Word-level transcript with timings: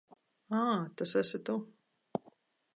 Ā, 0.59 0.61
tas 1.01 1.13
esi 1.23 1.43
tu. 1.51 1.59